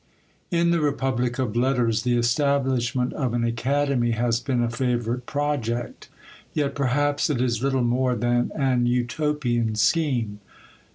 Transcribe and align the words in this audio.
In 0.49 0.71
the 0.71 0.81
republic 0.81 1.37
of 1.37 1.55
letters 1.55 2.01
the 2.01 2.17
establishment 2.17 3.13
of 3.13 3.35
an 3.35 3.43
academy 3.43 4.13
has 4.13 4.39
been 4.39 4.63
a 4.63 4.67
favourite 4.71 5.27
project; 5.27 6.09
yet 6.55 6.73
perhaps 6.73 7.29
it 7.29 7.39
is 7.39 7.61
little 7.61 7.83
more 7.83 8.15
than 8.15 8.51
an 8.55 8.87
Utopian 8.87 9.75
scheme. 9.75 10.39